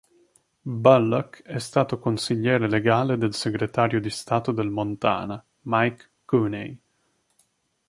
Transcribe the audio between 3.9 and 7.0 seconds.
di Stato del Montana, Mike Cooney.